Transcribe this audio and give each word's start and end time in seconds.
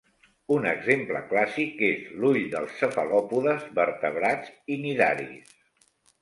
Un 0.53 0.63
exemple 0.69 1.19
clàssic 1.33 1.83
és 1.87 2.07
l'ull 2.23 2.39
dels 2.53 2.73
cefalòpodes, 2.79 3.69
vertebrats 3.81 4.51
i 4.75 4.81
cnidaris. 4.81 5.55